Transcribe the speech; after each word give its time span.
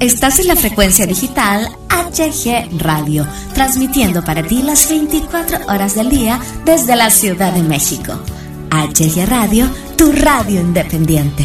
Estás 0.00 0.40
en 0.40 0.48
la 0.48 0.56
frecuencia 0.56 1.06
digital 1.06 1.68
HG 1.88 2.82
Radio, 2.82 3.26
transmitiendo 3.54 4.22
para 4.22 4.42
ti 4.42 4.60
las 4.62 4.90
24 4.90 5.66
horas 5.68 5.94
del 5.94 6.10
día 6.10 6.38
desde 6.66 6.94
la 6.96 7.08
Ciudad 7.08 7.54
de 7.54 7.62
México. 7.62 8.22
HG 8.70 9.26
Radio, 9.26 9.66
tu 9.96 10.12
radio 10.12 10.60
independiente. 10.60 11.44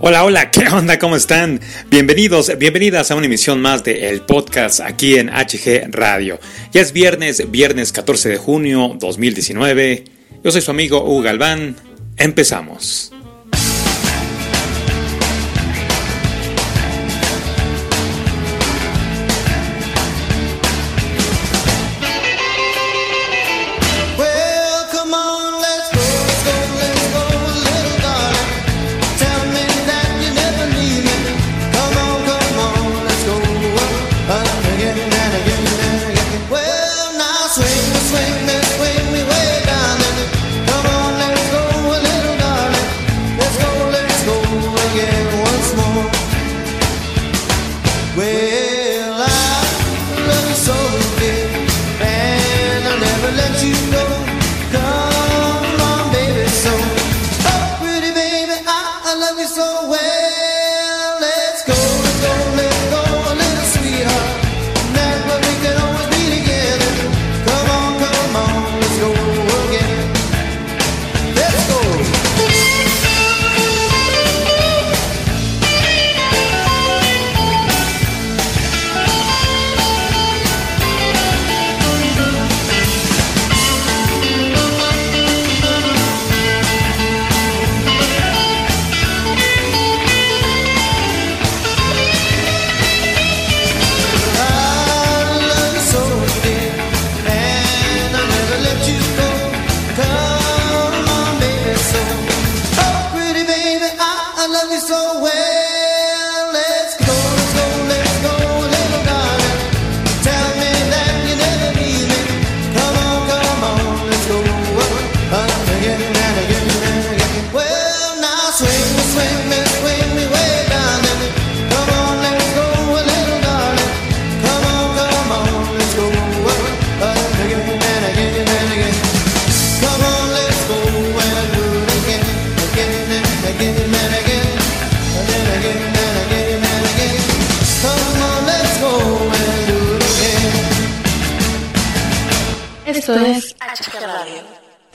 Hola, 0.00 0.24
hola, 0.24 0.50
¿qué 0.50 0.66
onda? 0.68 0.98
¿Cómo 0.98 1.16
están? 1.16 1.60
Bienvenidos, 1.90 2.56
bienvenidas 2.58 3.10
a 3.10 3.16
una 3.16 3.26
emisión 3.26 3.60
más 3.60 3.84
de 3.84 4.08
El 4.08 4.22
Podcast 4.22 4.80
aquí 4.80 5.16
en 5.16 5.28
HG 5.28 5.90
Radio. 5.90 6.40
Ya 6.72 6.80
es 6.80 6.94
viernes, 6.94 7.50
viernes 7.50 7.92
14 7.92 8.30
de 8.30 8.36
junio 8.38 8.96
2019. 8.98 10.04
Yo 10.42 10.50
soy 10.50 10.62
su 10.62 10.70
amigo 10.70 11.04
Hugo 11.04 11.20
Galván. 11.20 11.76
Empezamos. 12.16 13.13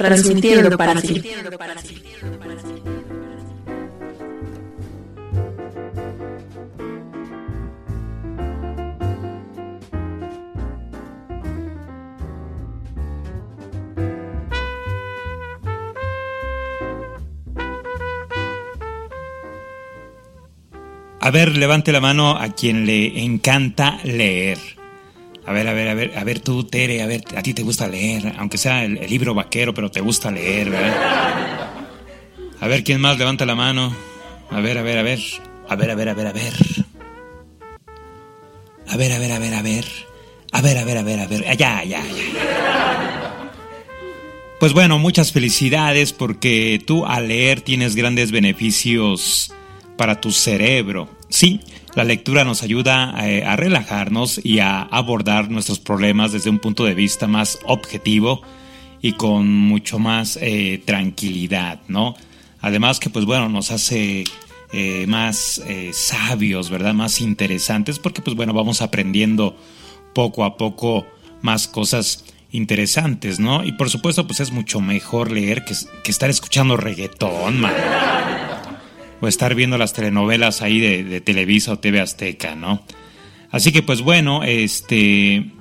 Transmitiendo 0.09 0.77
para 0.77 0.99
ti. 1.01 1.21
A 21.21 21.31
ver, 21.31 21.55
levante 21.55 21.91
la 21.91 22.01
mano 22.01 22.31
a 22.31 22.49
quien 22.49 22.87
le 22.87 23.23
encanta 23.23 23.99
leer. 24.03 24.78
A 25.49 25.51
ver, 25.51 25.67
a 25.67 25.73
ver, 25.73 25.87
a 25.87 25.95
ver, 25.95 26.15
a 26.15 26.23
ver 26.23 26.41
tú, 26.41 26.63
Tere, 26.65 27.01
a 27.01 27.07
ver, 27.07 27.23
a 27.35 27.41
ti 27.41 27.55
te 27.55 27.63
gusta 27.63 27.87
leer, 27.87 28.35
aunque 28.37 28.59
sea 28.59 28.85
el, 28.85 28.93
libro 29.09 29.33
vaquero, 29.33 29.73
pero 29.73 29.89
te 29.89 29.99
gusta 29.99 30.29
leer, 30.29 30.69
¿verdad? 30.69 31.71
A 32.59 32.67
ver, 32.67 32.83
¿quién 32.83 33.01
más 33.01 33.17
levanta 33.17 33.47
la 33.47 33.55
mano? 33.55 33.91
A 34.51 34.59
ver, 34.59 34.77
a 34.77 34.83
ver, 34.83 34.99
a 34.99 35.01
ver. 35.01 35.19
A 35.67 35.75
ver, 35.75 35.89
a 35.89 35.95
ver, 35.95 36.09
a 36.09 36.13
ver, 36.13 36.27
a 36.27 36.33
ver. 36.33 36.53
A 38.89 38.95
ver, 38.95 39.11
a 39.11 39.17
ver, 39.17 39.31
a 39.31 39.39
ver, 39.39 39.53
a 39.55 39.61
ver. 39.63 39.85
A 40.51 40.61
ver, 40.61 40.77
a 40.77 40.85
ver, 40.85 40.97
a 40.99 41.03
ver, 41.03 41.19
a 41.19 41.25
ver. 41.25 41.41
Ya, 41.57 41.83
ya, 41.83 42.03
ya. 42.03 43.49
Pues 44.59 44.73
bueno, 44.73 44.99
muchas 44.99 45.31
felicidades 45.31 46.13
porque 46.13 46.79
tú 46.85 47.07
al 47.07 47.27
leer 47.27 47.61
tienes 47.61 47.95
grandes 47.95 48.29
beneficios 48.29 49.51
para 49.97 50.21
tu 50.21 50.31
cerebro. 50.31 51.09
Sí, 51.27 51.59
la 51.99 52.05
lectura 52.05 52.45
nos 52.45 52.63
ayuda 52.63 53.13
eh, 53.27 53.43
a, 53.43 53.57
relajarnos 53.57 54.39
y 54.41 54.59
a 54.59 54.83
abordar 54.83 55.51
nuestros 55.51 55.79
problemas 55.79 56.31
desde 56.31 56.49
un 56.49 56.59
punto 56.59 56.85
de 56.85 56.93
vista 56.93 57.27
más 57.27 57.59
objetivo 57.65 58.41
y 59.01 59.13
con 59.13 59.53
mucho 59.53 59.99
más 59.99 60.39
eh, 60.41 60.81
tranquilidad, 60.85 61.81
¿no? 61.89 62.15
Además 62.61 63.01
que, 63.01 63.09
pues 63.09 63.25
bueno, 63.25 63.49
nos 63.49 63.71
hace 63.71 64.23
eh, 64.71 65.05
más 65.09 65.61
sabios, 65.91 66.69
¿verdad? 66.69 66.93
Más 66.93 67.19
interesantes 67.19 67.99
porque, 67.99 68.21
pues 68.21 68.33
bueno, 68.33 68.53
vamos 68.53 68.81
aprendiendo 68.81 69.57
poco 70.15 70.45
a 70.45 70.55
poco 70.55 71.05
más 71.41 71.67
cosas 71.67 72.23
interesantes, 72.53 73.41
¿no? 73.41 73.65
Y 73.65 73.73
por 73.73 73.89
supuesto, 73.89 74.25
pues 74.25 74.39
es 74.39 74.53
mucho 74.53 74.79
mejor 74.79 75.33
leer 75.33 75.65
que, 75.65 75.75
que 76.01 76.11
estar 76.11 76.29
escuchando 76.29 76.77
reggaetón, 76.77 77.59
man 77.59 77.73
o 79.21 79.27
estar 79.27 79.55
viendo 79.55 79.77
las 79.77 79.93
telenovelas 79.93 80.61
ahí 80.61 80.79
de, 80.79 81.21
Televisa 81.21 81.73
o 81.73 81.79
TV 81.79 81.99
Azteca, 81.99 82.55
¿no? 82.55 82.83
Así 83.51 83.71
que 83.71 83.81
pues 83.81 84.01
bueno, 84.01 84.43
este, 84.43 85.51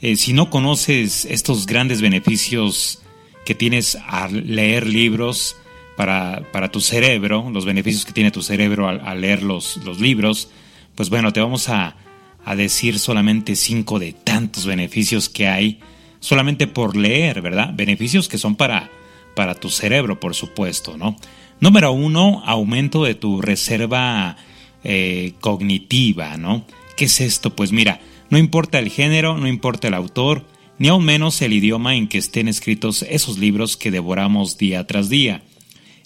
eh, 0.00 0.16
si 0.16 0.32
no 0.32 0.50
conoces 0.50 1.24
estos 1.24 1.66
grandes 1.66 2.00
beneficios 2.00 3.02
que 3.44 3.54
tienes 3.54 3.96
al 4.06 4.54
leer 4.54 4.86
libros 4.86 5.56
para, 5.96 6.70
tu 6.70 6.80
cerebro, 6.80 7.48
los 7.50 7.64
beneficios 7.64 8.04
que 8.04 8.12
tiene 8.12 8.30
tu 8.30 8.42
cerebro 8.42 8.88
al, 8.88 9.20
leer 9.20 9.42
los, 9.42 9.78
los, 9.78 10.00
libros, 10.00 10.50
pues 10.94 11.08
bueno, 11.08 11.32
te 11.32 11.40
vamos 11.40 11.68
a, 11.68 11.96
a 12.44 12.56
decir 12.56 12.98
solamente 12.98 13.56
cinco 13.56 13.98
de 13.98 14.12
tantos 14.12 14.66
beneficios 14.66 15.28
que 15.28 15.46
hay 15.46 15.80
solamente 16.20 16.66
por 16.66 16.96
leer, 16.96 17.40
¿verdad? 17.40 17.70
Beneficios 17.74 18.28
que 18.28 18.36
son 18.36 18.56
para, 18.56 18.90
para 19.34 19.54
tu 19.54 19.70
cerebro, 19.70 20.18
por 20.20 20.34
supuesto, 20.34 20.96
¿no? 20.96 21.16
Número 21.60 21.92
uno, 21.92 22.42
aumento 22.44 23.04
de 23.04 23.14
tu 23.14 23.40
reserva 23.40 24.36
eh, 24.84 25.32
cognitiva, 25.40 26.36
¿no? 26.36 26.66
¿Qué 26.96 27.06
es 27.06 27.20
esto? 27.20 27.56
Pues 27.56 27.72
mira, 27.72 28.00
no 28.28 28.38
importa 28.38 28.78
el 28.78 28.90
género, 28.90 29.36
no 29.38 29.48
importa 29.48 29.88
el 29.88 29.94
autor, 29.94 30.44
ni 30.78 30.88
aún 30.88 31.04
menos 31.04 31.40
el 31.40 31.54
idioma 31.54 31.96
en 31.96 32.08
que 32.08 32.18
estén 32.18 32.48
escritos 32.48 33.02
esos 33.08 33.38
libros 33.38 33.76
que 33.76 33.90
devoramos 33.90 34.58
día 34.58 34.86
tras 34.86 35.08
día. 35.08 35.42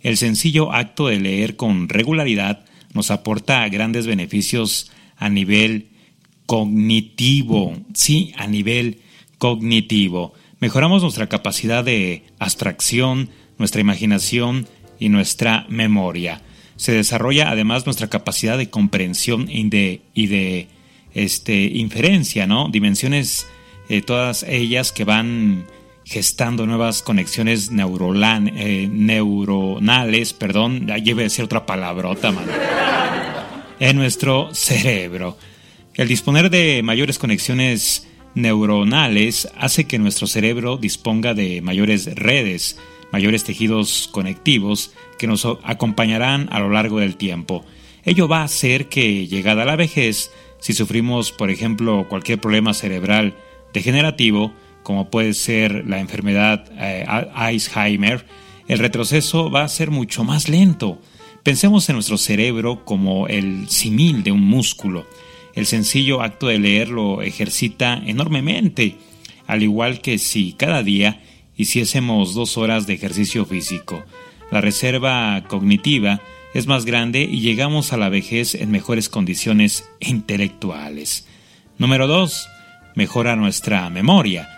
El 0.02 0.16
sencillo 0.16 0.72
acto 0.72 1.08
de 1.08 1.18
leer 1.18 1.56
con 1.56 1.88
regularidad 1.88 2.64
nos 2.94 3.10
aporta 3.10 3.68
grandes 3.68 4.06
beneficios 4.06 4.90
a 5.16 5.28
nivel 5.28 5.88
cognitivo, 6.46 7.76
sí, 7.94 8.32
a 8.36 8.46
nivel 8.46 9.00
cognitivo. 9.38 10.32
Mejoramos 10.60 11.02
nuestra 11.02 11.28
capacidad 11.28 11.84
de 11.84 12.24
abstracción, 12.38 13.30
nuestra 13.58 13.80
imaginación, 13.80 14.66
y 15.00 15.08
nuestra 15.08 15.66
memoria. 15.68 16.42
Se 16.76 16.92
desarrolla 16.92 17.50
además 17.50 17.84
nuestra 17.86 18.08
capacidad 18.08 18.56
de 18.56 18.70
comprensión 18.70 19.48
y 19.50 19.68
de, 19.68 20.68
este, 21.12 21.62
inferencia, 21.64 22.46
¿no? 22.46 22.68
Dimensiones, 22.68 23.48
eh, 23.88 24.02
todas 24.02 24.44
ellas 24.44 24.92
que 24.92 25.04
van 25.04 25.66
gestando 26.04 26.66
nuevas 26.66 27.02
conexiones 27.02 27.70
eh, 27.70 28.88
neuronales, 28.90 30.32
perdón, 30.32 30.86
ya 30.86 30.98
lleve 30.98 31.22
a 31.22 31.24
decir 31.24 31.44
otra 31.44 31.66
palabrota, 31.66 32.32
man, 32.32 32.46
en 33.78 33.96
nuestro 33.96 34.54
cerebro. 34.54 35.36
El 35.94 36.08
disponer 36.08 36.50
de 36.50 36.82
mayores 36.82 37.18
conexiones 37.18 38.06
neuronales 38.34 39.48
hace 39.56 39.84
que 39.84 39.98
nuestro 39.98 40.26
cerebro 40.26 40.76
disponga 40.76 41.34
de 41.34 41.60
mayores 41.62 42.06
redes, 42.14 42.78
mayores 43.12 43.44
tejidos 43.44 44.08
conectivos 44.12 44.92
que 45.18 45.26
nos 45.26 45.46
acompañarán 45.62 46.48
a 46.52 46.60
lo 46.60 46.70
largo 46.70 47.00
del 47.00 47.16
tiempo. 47.16 47.64
Ello 48.04 48.28
va 48.28 48.40
a 48.40 48.44
hacer 48.44 48.88
que, 48.88 49.26
llegada 49.26 49.64
la 49.64 49.76
vejez, 49.76 50.30
si 50.58 50.72
sufrimos, 50.72 51.32
por 51.32 51.50
ejemplo, 51.50 52.06
cualquier 52.08 52.40
problema 52.40 52.74
cerebral 52.74 53.34
degenerativo, 53.72 54.52
como 54.82 55.10
puede 55.10 55.34
ser 55.34 55.86
la 55.86 56.00
enfermedad 56.00 56.64
eh, 56.78 57.04
Alzheimer, 57.06 58.26
el 58.68 58.78
retroceso 58.78 59.50
va 59.50 59.64
a 59.64 59.68
ser 59.68 59.90
mucho 59.90 60.24
más 60.24 60.48
lento. 60.48 61.00
Pensemos 61.42 61.88
en 61.88 61.96
nuestro 61.96 62.18
cerebro 62.18 62.84
como 62.84 63.26
el 63.26 63.68
simil 63.68 64.22
de 64.22 64.32
un 64.32 64.42
músculo. 64.42 65.06
El 65.54 65.66
sencillo 65.66 66.22
acto 66.22 66.46
de 66.46 66.58
leer 66.58 66.88
lo 66.88 67.22
ejercita 67.22 68.00
enormemente, 68.06 68.96
al 69.46 69.62
igual 69.62 70.00
que 70.00 70.18
si 70.18 70.52
cada 70.52 70.82
día 70.82 71.22
hiciésemos 71.60 72.34
dos 72.34 72.56
horas 72.56 72.86
de 72.86 72.94
ejercicio 72.94 73.44
físico. 73.44 74.02
La 74.50 74.60
reserva 74.60 75.44
cognitiva 75.46 76.20
es 76.54 76.66
más 76.66 76.84
grande 76.84 77.22
y 77.22 77.40
llegamos 77.40 77.92
a 77.92 77.96
la 77.96 78.08
vejez 78.08 78.54
en 78.54 78.70
mejores 78.70 79.08
condiciones 79.08 79.88
intelectuales. 80.00 81.26
Número 81.78 82.06
2. 82.06 82.48
Mejora 82.96 83.36
nuestra 83.36 83.88
memoria. 83.90 84.48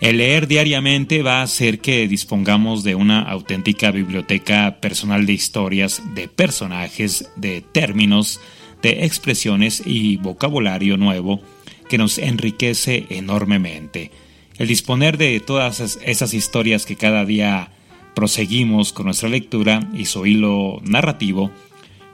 El 0.00 0.16
leer 0.16 0.48
diariamente 0.48 1.22
va 1.22 1.40
a 1.40 1.42
hacer 1.42 1.78
que 1.78 2.08
dispongamos 2.08 2.82
de 2.82 2.94
una 2.94 3.22
auténtica 3.22 3.90
biblioteca 3.90 4.80
personal 4.80 5.26
de 5.26 5.34
historias, 5.34 6.02
de 6.14 6.26
personajes, 6.26 7.30
de 7.36 7.60
términos, 7.60 8.40
de 8.82 9.04
expresiones 9.04 9.82
y 9.86 10.16
vocabulario 10.16 10.96
nuevo 10.96 11.40
que 11.88 11.98
nos 11.98 12.18
enriquece 12.18 13.06
enormemente. 13.10 14.10
El 14.62 14.68
disponer 14.68 15.18
de 15.18 15.40
todas 15.40 15.98
esas 16.04 16.34
historias 16.34 16.86
que 16.86 16.94
cada 16.94 17.24
día 17.24 17.72
proseguimos 18.14 18.92
con 18.92 19.06
nuestra 19.06 19.28
lectura 19.28 19.90
y 19.92 20.04
su 20.04 20.24
hilo 20.24 20.78
narrativo 20.84 21.50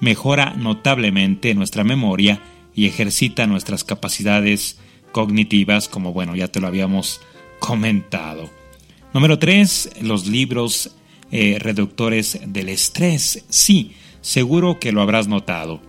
mejora 0.00 0.54
notablemente 0.56 1.54
nuestra 1.54 1.84
memoria 1.84 2.40
y 2.74 2.86
ejercita 2.86 3.46
nuestras 3.46 3.84
capacidades 3.84 4.78
cognitivas, 5.12 5.90
como 5.90 6.14
bueno, 6.14 6.36
ya 6.36 6.48
te 6.48 6.58
lo 6.58 6.68
habíamos 6.68 7.20
comentado. 7.58 8.48
Número 9.12 9.38
3. 9.38 10.00
Los 10.00 10.26
libros 10.26 10.96
eh, 11.30 11.58
reductores 11.60 12.40
del 12.46 12.70
estrés. 12.70 13.44
Sí, 13.50 13.92
seguro 14.22 14.80
que 14.80 14.92
lo 14.92 15.02
habrás 15.02 15.28
notado. 15.28 15.82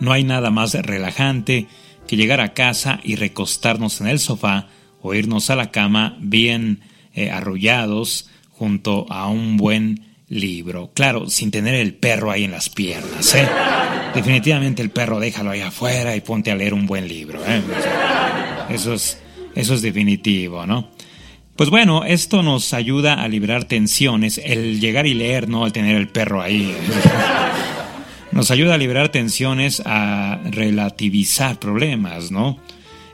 No 0.00 0.12
hay 0.12 0.24
nada 0.24 0.50
más 0.50 0.72
relajante 0.72 1.66
que 2.06 2.16
llegar 2.16 2.40
a 2.40 2.54
casa 2.54 2.98
y 3.04 3.16
recostarnos 3.16 4.00
en 4.00 4.06
el 4.06 4.20
sofá 4.20 4.70
o 5.06 5.14
irnos 5.14 5.50
a 5.50 5.56
la 5.56 5.70
cama 5.70 6.16
bien 6.20 6.80
eh, 7.14 7.30
arrullados 7.30 8.28
junto 8.50 9.06
a 9.10 9.28
un 9.28 9.56
buen 9.56 10.04
libro. 10.28 10.90
Claro, 10.94 11.28
sin 11.28 11.50
tener 11.50 11.74
el 11.74 11.94
perro 11.94 12.30
ahí 12.30 12.44
en 12.44 12.50
las 12.50 12.68
piernas. 12.68 13.34
¿eh? 13.34 13.48
Definitivamente 14.14 14.82
el 14.82 14.90
perro 14.90 15.20
déjalo 15.20 15.50
ahí 15.50 15.60
afuera 15.60 16.16
y 16.16 16.20
ponte 16.20 16.50
a 16.50 16.56
leer 16.56 16.74
un 16.74 16.86
buen 16.86 17.06
libro. 17.06 17.40
Eso 18.68 18.94
es 18.94 19.20
eso 19.56 19.72
es 19.72 19.80
definitivo, 19.80 20.66
¿no? 20.66 20.90
Pues 21.56 21.70
bueno, 21.70 22.04
esto 22.04 22.42
nos 22.42 22.74
ayuda 22.74 23.14
a 23.14 23.26
liberar 23.26 23.64
tensiones, 23.64 24.38
el 24.44 24.80
llegar 24.80 25.06
y 25.06 25.14
leer, 25.14 25.48
¿no? 25.48 25.64
Al 25.64 25.72
tener 25.72 25.96
el 25.96 26.08
perro 26.08 26.42
ahí. 26.42 26.76
nos 28.32 28.50
ayuda 28.50 28.74
a 28.74 28.78
liberar 28.78 29.08
tensiones, 29.08 29.82
a 29.86 30.38
relativizar 30.50 31.58
problemas, 31.58 32.30
¿no? 32.30 32.58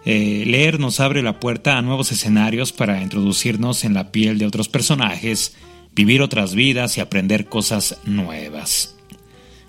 Eh, 0.05 0.45
leer 0.47 0.81
nos 0.81 0.99
abre 1.01 1.23
la 1.23 1.39
puerta 1.39 1.79
a 1.79 1.83
nuevos 1.83 2.11
escenarios 2.11 2.73
para 2.73 3.03
introducirnos 3.03 3.85
en 3.85 3.95
la 3.95 4.11
piel 4.11 4.39
de 4.39 4.47
otros 4.47 4.69
personajes, 4.69 5.55
vivir 5.95 6.23
otras 6.23 6.55
vidas 6.55 6.99
y 6.99 7.01
aprender 7.01 7.47
cosas 7.47 7.99
nuevas. 8.05 8.97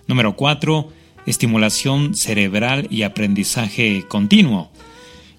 Número 0.08 0.36
4. 0.36 0.90
Estimulación 1.26 2.16
cerebral 2.16 2.88
y 2.90 3.04
aprendizaje 3.04 4.06
continuo. 4.08 4.72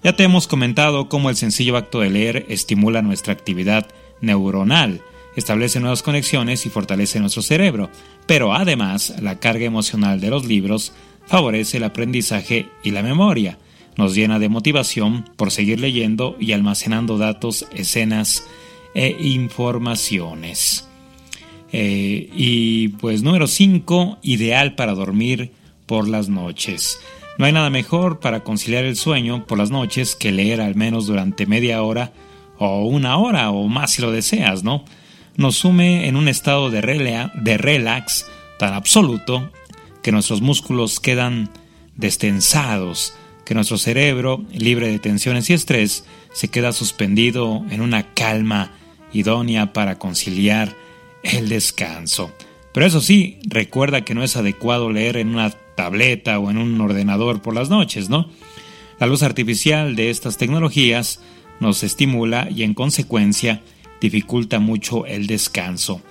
Ya 0.03 0.15
te 0.15 0.23
hemos 0.23 0.47
comentado 0.47 1.09
cómo 1.09 1.29
el 1.29 1.35
sencillo 1.35 1.77
acto 1.77 1.99
de 1.99 2.09
leer 2.09 2.45
estimula 2.49 3.01
nuestra 3.01 3.33
actividad 3.33 3.87
neuronal, 4.21 5.01
establece 5.35 5.79
nuevas 5.79 6.03
conexiones 6.03 6.65
y 6.65 6.69
fortalece 6.69 7.19
nuestro 7.19 7.41
cerebro, 7.41 7.89
pero 8.25 8.53
además 8.53 9.13
la 9.21 9.39
carga 9.39 9.65
emocional 9.65 10.21
de 10.21 10.29
los 10.29 10.45
libros 10.45 10.93
favorece 11.27 11.77
el 11.77 11.83
aprendizaje 11.83 12.69
y 12.83 12.91
la 12.91 13.03
memoria, 13.03 13.57
nos 13.97 14.15
llena 14.15 14.39
de 14.39 14.49
motivación 14.49 15.25
por 15.35 15.51
seguir 15.51 15.79
leyendo 15.79 16.35
y 16.39 16.51
almacenando 16.51 17.17
datos, 17.17 17.67
escenas 17.73 18.47
e 18.93 19.15
informaciones. 19.19 20.87
Eh, 21.71 22.29
y 22.33 22.89
pues 22.89 23.23
número 23.23 23.47
5, 23.47 24.19
ideal 24.21 24.75
para 24.75 24.93
dormir 24.93 25.51
por 25.85 26.07
las 26.07 26.29
noches. 26.29 26.99
No 27.37 27.45
hay 27.45 27.51
nada 27.51 27.69
mejor 27.69 28.19
para 28.19 28.41
conciliar 28.43 28.85
el 28.85 28.95
sueño 28.95 29.45
por 29.45 29.57
las 29.57 29.71
noches 29.71 30.15
que 30.15 30.31
leer 30.31 30.61
al 30.61 30.75
menos 30.75 31.05
durante 31.05 31.45
media 31.45 31.83
hora 31.83 32.13
o 32.57 32.85
una 32.85 33.17
hora 33.17 33.51
o 33.51 33.67
más 33.67 33.93
si 33.93 34.01
lo 34.01 34.11
deseas, 34.11 34.63
¿no? 34.63 34.85
Nos 35.35 35.57
sume 35.57 36.07
en 36.07 36.15
un 36.15 36.29
estado 36.29 36.69
de, 36.69 36.81
de 37.33 37.57
relax 37.57 38.25
tan 38.57 38.73
absoluto 38.73 39.51
que 40.01 40.13
nuestros 40.13 40.41
músculos 40.41 41.01
quedan 41.01 41.49
destensados, 41.97 43.13
que 43.45 43.53
nuestro 43.53 43.77
cerebro, 43.77 44.43
libre 44.51 44.87
de 44.87 44.99
tensiones 44.99 45.49
y 45.49 45.53
estrés, 45.53 46.05
se 46.33 46.49
queda 46.49 46.73
suspendido 46.73 47.63
en 47.69 47.81
una 47.81 48.13
calma 48.13 48.73
idónea 49.13 49.71
para 49.71 49.97
conciliar 49.97 50.75
el 51.23 51.47
descanso. 51.49 52.31
Pero 52.73 52.85
eso 52.85 52.99
sí, 52.99 53.39
recuerda 53.45 54.03
que 54.03 54.15
no 54.15 54.23
es 54.23 54.35
adecuado 54.35 54.91
leer 54.91 55.17
en 55.17 55.29
una 55.29 55.51
tableta 55.75 56.39
o 56.39 56.49
en 56.49 56.57
un 56.57 56.79
ordenador 56.81 57.41
por 57.41 57.53
las 57.53 57.69
noches, 57.69 58.09
¿no? 58.09 58.29
La 58.99 59.07
luz 59.07 59.23
artificial 59.23 59.95
de 59.95 60.09
estas 60.09 60.37
tecnologías 60.37 61.21
nos 61.59 61.83
estimula 61.83 62.49
y 62.49 62.63
en 62.63 62.73
consecuencia 62.73 63.61
dificulta 64.01 64.59
mucho 64.59 65.05
el 65.05 65.27
descanso. 65.27 66.01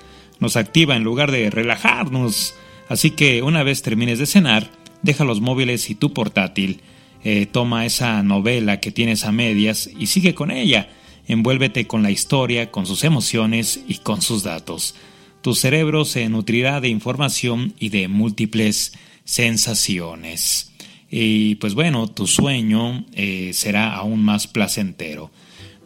Nos 0.41 0.57
activa 0.57 0.97
en 0.97 1.05
lugar 1.05 1.31
de 1.31 1.51
relajarnos. 1.51 2.55
Así 2.89 3.11
que 3.11 3.43
una 3.43 3.63
vez 3.63 3.83
termines 3.83 4.19
de 4.19 4.27
cenar, 4.27 4.71
deja 5.03 5.25
los 5.25 5.41
móviles 5.41 5.91
y 5.91 5.95
tu 5.95 6.13
portátil. 6.13 6.81
Eh, 7.25 7.47
toma 7.47 7.87
esa 7.87 8.23
novela 8.23 8.81
que 8.81 8.93
tienes 8.93 9.25
a 9.25 9.33
medias 9.33 9.89
y 9.99 10.07
sigue 10.07 10.35
con 10.35 10.51
ella. 10.51 10.91
Envuélvete 11.27 11.87
con 11.87 12.03
la 12.03 12.11
historia, 12.11 12.71
con 12.71 12.87
sus 12.87 13.03
emociones 13.03 13.81
y 13.89 13.97
con 13.97 14.21
sus 14.21 14.43
datos. 14.43 14.95
Tu 15.41 15.55
cerebro 15.55 16.05
se 16.05 16.29
nutrirá 16.29 16.81
de 16.81 16.89
información 16.89 17.75
y 17.79 17.89
de 17.89 18.09
múltiples 18.09 18.93
sensaciones. 19.25 20.73
Y 21.11 21.55
pues 21.57 21.75
bueno, 21.75 22.09
tu 22.09 22.27
sueño 22.27 23.07
eh, 23.15 23.53
será 23.55 23.95
aún 23.95 24.23
más 24.23 24.47
placentero. 24.47 25.31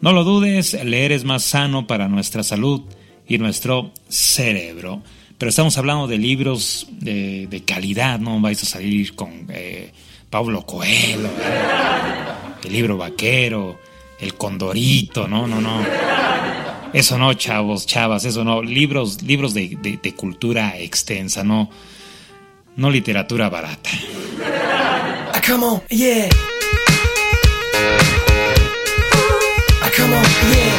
No 0.01 0.11
lo 0.11 0.23
dudes, 0.23 0.73
leer 0.83 1.11
es 1.11 1.23
más 1.23 1.43
sano 1.43 1.87
para 1.87 2.07
nuestra 2.07 2.43
salud 2.43 2.81
y 3.27 3.37
nuestro 3.37 3.93
cerebro. 4.09 5.03
Pero 5.37 5.49
estamos 5.49 5.77
hablando 5.77 6.07
de 6.07 6.17
libros 6.17 6.87
de, 6.99 7.63
calidad, 7.65 8.19
no 8.19 8.41
vais 8.41 8.61
a 8.63 8.65
salir 8.65 9.15
con 9.15 9.47
eh, 9.49 9.91
Pablo 10.29 10.65
Coelho, 10.65 11.29
el 12.63 12.73
libro 12.73 12.97
vaquero, 12.97 13.79
el 14.19 14.35
condorito, 14.35 15.27
no, 15.27 15.47
no, 15.47 15.59
no. 15.61 15.85
Eso 16.93 17.17
no, 17.17 17.33
chavos, 17.33 17.85
chavas, 17.85 18.25
eso 18.25 18.43
no. 18.43 18.61
Libros, 18.61 19.21
libros 19.21 19.53
de, 19.53 19.77
de 20.01 20.15
cultura 20.15 20.77
extensa, 20.77 21.43
no 21.43 21.69
no 22.79 22.89
literatura 22.89 23.49
barata. 23.49 23.89
Ah, 25.33 25.41
come 25.45 25.65
on, 25.65 25.81
yeah. 25.89 26.29
Ah, 29.81 29.91
come 29.95 30.13
on, 30.15 30.23
yeah. 30.53 30.78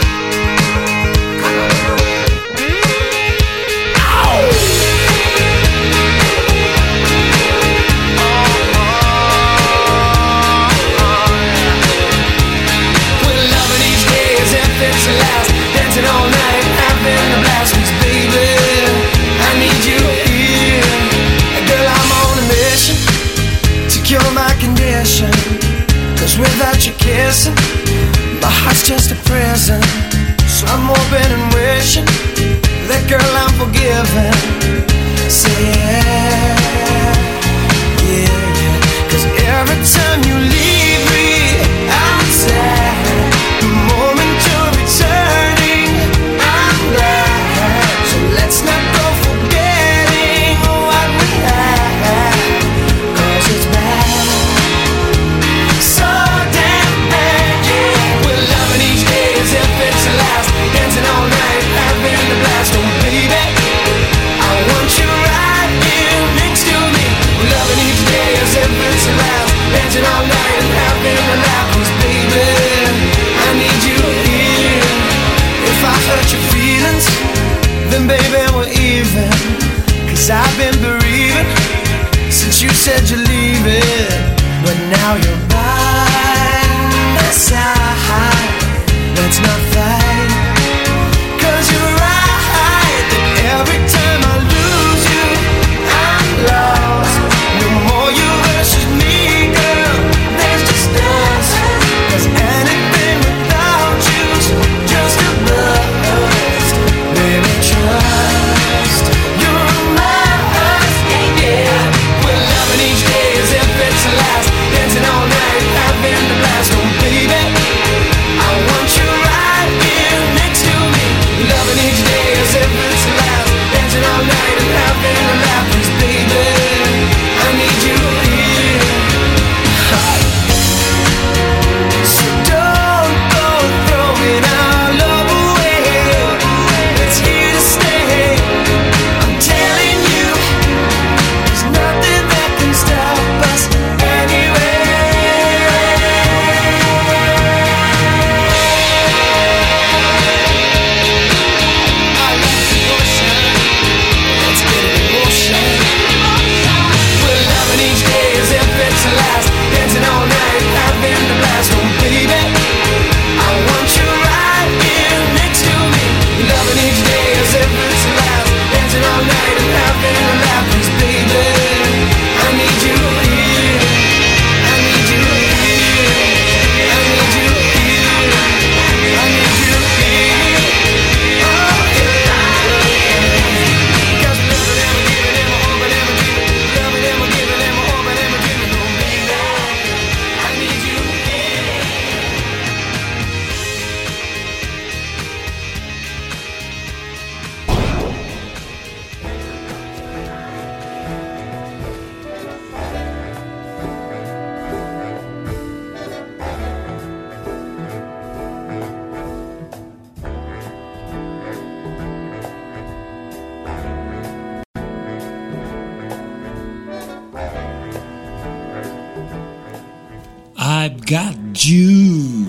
Got 221.10 221.34
you 221.64 222.46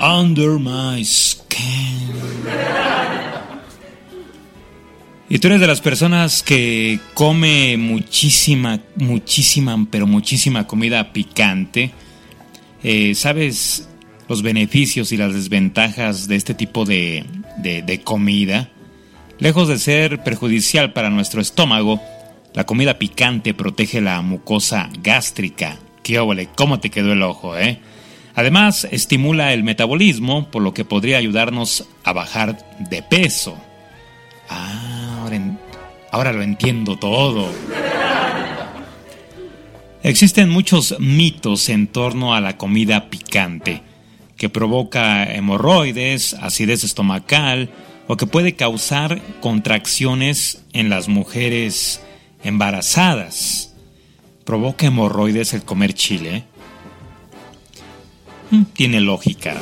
under 0.00 0.58
my 0.58 1.04
skin. 1.04 2.08
Y 5.28 5.38
tú 5.38 5.48
eres 5.48 5.60
de 5.60 5.66
las 5.66 5.82
personas 5.82 6.42
que 6.42 7.00
come 7.12 7.76
muchísima, 7.76 8.80
muchísima, 8.96 9.86
pero 9.90 10.06
muchísima 10.06 10.66
comida 10.66 11.12
picante. 11.12 11.90
Eh, 12.82 13.14
¿Sabes 13.14 13.90
los 14.26 14.40
beneficios 14.40 15.12
y 15.12 15.18
las 15.18 15.34
desventajas 15.34 16.28
de 16.28 16.36
este 16.36 16.54
tipo 16.54 16.86
de, 16.86 17.26
comida? 18.04 18.70
Lejos 19.38 19.68
de 19.68 19.78
ser 19.78 20.24
perjudicial 20.24 20.94
para 20.94 21.10
nuestro 21.10 21.42
estómago, 21.42 22.00
la 22.54 22.64
comida 22.64 22.98
picante 22.98 23.52
protege 23.52 24.00
la 24.00 24.22
mucosa 24.22 24.88
gástrica. 25.02 25.78
¿Cómo 26.54 26.80
te 26.80 26.90
quedó 26.90 27.12
el 27.12 27.22
ojo, 27.22 27.56
eh? 27.56 27.78
Además, 28.34 28.88
estimula 28.90 29.52
el 29.52 29.62
metabolismo, 29.62 30.50
por 30.50 30.62
lo 30.62 30.72
que 30.72 30.84
podría 30.84 31.18
ayudarnos 31.18 31.84
a 32.04 32.12
bajar 32.12 32.58
de 32.78 33.02
peso. 33.02 33.58
Ah, 34.48 35.28
ahora 36.10 36.32
lo 36.32 36.42
entiendo 36.42 36.96
todo. 36.96 37.50
Existen 40.02 40.48
muchos 40.48 40.94
mitos 40.98 41.68
en 41.68 41.88
torno 41.88 42.34
a 42.34 42.40
la 42.40 42.56
comida 42.56 43.10
picante, 43.10 43.82
que 44.36 44.48
provoca 44.48 45.24
hemorroides, 45.24 46.34
acidez 46.34 46.84
estomacal 46.84 47.70
o 48.06 48.16
que 48.16 48.26
puede 48.26 48.54
causar 48.54 49.20
contracciones 49.40 50.64
en 50.72 50.88
las 50.88 51.08
mujeres 51.08 52.00
embarazadas. 52.42 53.67
¿Provoca 54.48 54.86
hemorroides 54.86 55.52
el 55.52 55.62
comer 55.62 55.92
chile? 55.92 56.44
Mm, 58.50 58.62
Tiene 58.72 58.98
lógica. 59.02 59.54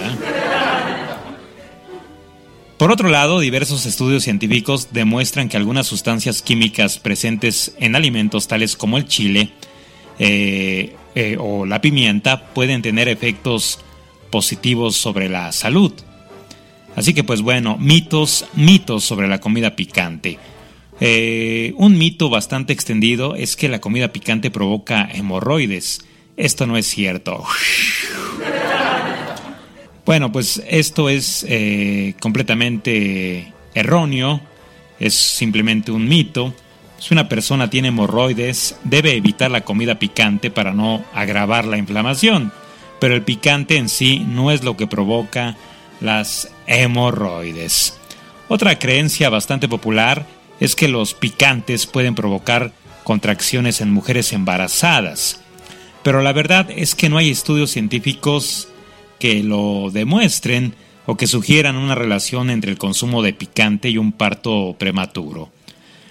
Por 2.78 2.92
otro 2.92 3.08
lado, 3.08 3.40
diversos 3.40 3.84
estudios 3.84 4.22
científicos 4.22 4.90
demuestran 4.92 5.48
que 5.48 5.56
algunas 5.56 5.88
sustancias 5.88 6.40
químicas 6.40 7.00
presentes 7.00 7.74
en 7.80 7.96
alimentos 7.96 8.46
tales 8.46 8.76
como 8.76 8.96
el 8.96 9.06
chile 9.06 9.50
eh, 10.20 10.94
eh, 11.16 11.36
o 11.40 11.66
la 11.66 11.80
pimienta 11.80 12.46
pueden 12.54 12.80
tener 12.80 13.08
efectos 13.08 13.80
positivos 14.30 14.94
sobre 14.94 15.28
la 15.28 15.50
salud. 15.50 15.94
Así 16.94 17.12
que 17.12 17.24
pues 17.24 17.42
bueno, 17.42 17.76
mitos, 17.76 18.46
mitos 18.54 19.02
sobre 19.02 19.26
la 19.26 19.40
comida 19.40 19.74
picante. 19.74 20.38
Eh, 21.00 21.74
un 21.76 21.98
mito 21.98 22.30
bastante 22.30 22.72
extendido 22.72 23.34
es 23.34 23.56
que 23.56 23.68
la 23.68 23.80
comida 23.80 24.12
picante 24.12 24.50
provoca 24.50 25.08
hemorroides. 25.12 26.04
Esto 26.36 26.66
no 26.66 26.76
es 26.76 26.86
cierto. 26.86 27.44
Bueno, 30.04 30.30
pues 30.30 30.62
esto 30.68 31.08
es 31.08 31.44
eh, 31.48 32.14
completamente 32.20 33.52
erróneo, 33.74 34.40
es 35.00 35.14
simplemente 35.14 35.90
un 35.90 36.08
mito. 36.08 36.54
Si 36.98 37.12
una 37.12 37.28
persona 37.28 37.68
tiene 37.68 37.88
hemorroides, 37.88 38.76
debe 38.84 39.16
evitar 39.16 39.50
la 39.50 39.62
comida 39.62 39.98
picante 39.98 40.50
para 40.50 40.72
no 40.72 41.04
agravar 41.12 41.64
la 41.64 41.76
inflamación, 41.76 42.52
pero 43.00 43.14
el 43.14 43.22
picante 43.22 43.76
en 43.76 43.88
sí 43.88 44.20
no 44.20 44.52
es 44.52 44.62
lo 44.62 44.76
que 44.76 44.86
provoca 44.86 45.56
las 46.00 46.50
hemorroides. 46.66 47.98
Otra 48.48 48.78
creencia 48.78 49.28
bastante 49.28 49.68
popular 49.68 50.24
es 50.60 50.74
que 50.74 50.88
los 50.88 51.14
picantes 51.14 51.86
pueden 51.86 52.14
provocar 52.14 52.72
contracciones 53.04 53.80
en 53.80 53.92
mujeres 53.92 54.32
embarazadas, 54.32 55.40
pero 56.02 56.22
la 56.22 56.32
verdad 56.32 56.68
es 56.70 56.94
que 56.94 57.08
no 57.08 57.18
hay 57.18 57.30
estudios 57.30 57.70
científicos 57.70 58.68
que 59.18 59.42
lo 59.42 59.90
demuestren 59.92 60.74
o 61.06 61.16
que 61.16 61.26
sugieran 61.26 61.76
una 61.76 61.94
relación 61.94 62.50
entre 62.50 62.70
el 62.70 62.78
consumo 62.78 63.22
de 63.22 63.32
picante 63.32 63.88
y 63.90 63.98
un 63.98 64.12
parto 64.12 64.76
prematuro. 64.78 65.50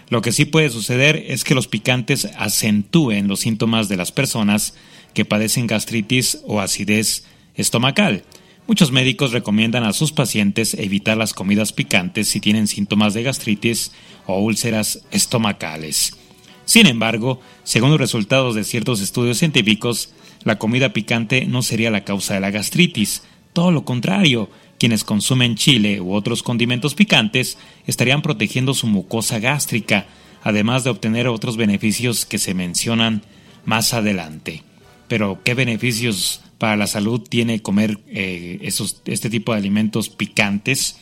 Lo 0.10 0.22
que 0.22 0.32
sí 0.32 0.46
puede 0.46 0.70
suceder 0.70 1.24
es 1.28 1.44
que 1.44 1.56
los 1.56 1.68
picantes 1.68 2.30
acentúen 2.38 3.28
los 3.28 3.42
síntomas 3.42 3.90
de 3.90 3.98
las 3.98 4.12
personas 4.12 4.76
que 5.14 5.26
padecen 5.26 5.68
gastritis 5.68 6.40
o 6.46 6.62
acidez 6.62 7.26
estomacal. 7.56 8.24
Muchos 8.68 8.92
médicos 8.92 9.32
recomiendan 9.32 9.84
a 9.84 9.94
sus 9.94 10.12
pacientes 10.12 10.74
evitar 10.74 11.18
las 11.18 11.34
comidas 11.34 11.72
picantes 11.72 12.30
si 12.30 12.40
tienen 12.40 12.68
síntomas 12.68 13.14
de 13.14 13.22
gastritis 13.22 13.92
o 14.26 14.40
úlceras 14.40 15.02
estomacales. 15.12 16.18
Sin 16.66 16.88
embargo, 16.88 17.40
según 17.64 17.92
los 17.92 18.00
resultados 18.00 18.56
de 18.56 18.64
ciertos 18.64 19.02
estudios 19.02 19.38
científicos, 19.38 20.10
la 20.44 20.58
comida 20.58 20.94
picante 20.94 21.46
no 21.46 21.62
sería 21.62 21.92
la 21.92 22.04
causa 22.04 22.34
de 22.34 22.40
la 22.40 22.50
gastritis. 22.50 23.22
Todo 23.54 23.72
lo 23.72 23.86
contrario, 23.86 24.50
quien 24.78 24.90
Quienes 24.90 25.04
consumen 25.04 25.56
chile 25.56 26.02
u 26.02 26.14
otros 26.14 26.44
condimentos 26.44 26.96
picantes 26.96 27.58
estarían 27.88 28.22
protegiendo 28.22 28.74
su 28.74 28.88
mucosa 28.88 29.40
gástrica, 29.40 30.06
además 30.44 30.84
de 30.84 30.90
obtener 30.90 31.28
otros 31.28 31.56
beneficios 31.56 32.26
que 32.26 32.40
se 32.40 32.54
mencionan 32.54 33.24
más 33.64 33.94
adelante. 33.94 34.64
Pero, 35.08 35.40
¿qué 35.44 35.54
beneficios 35.54 36.42
para 36.58 36.76
la 36.76 36.88
salud 36.88 37.22
tiene 37.22 37.62
comer 37.62 38.00
eh, 38.08 38.60
este 38.62 39.30
tipo 39.30 39.52
de 39.52 39.60
alimentos 39.60 40.10
picantes? 40.10 40.98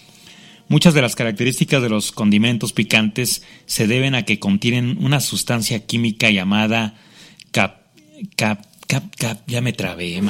Muchas 0.70 0.94
de 0.94 1.02
las 1.02 1.16
características 1.16 1.82
de 1.82 1.90
los 1.90 2.12
condimentos 2.12 2.74
picantes 2.74 3.44
se 3.66 3.88
deben 3.88 4.16
a 4.16 4.24
que 4.24 4.40
contienen 4.40 4.98
una 5.02 5.20
sustancia 5.20 5.86
química 5.86 6.30
llamada 6.30 6.96
cap, 7.52 7.82
cap, 8.36 8.66
cap, 8.88 9.04
cap 9.16 9.40
ya 9.46 9.62
me 9.62 9.74
trabé, 9.74 10.22